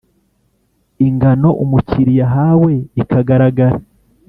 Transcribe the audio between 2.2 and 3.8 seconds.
ahawe ikagaragara